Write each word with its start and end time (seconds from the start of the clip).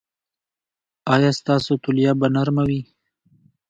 ایا 1.13 1.31
ستاسو 1.39 1.71
تولیه 1.83 2.11
به 2.19 2.27
نرمه 2.35 2.63
وي؟ 2.67 2.81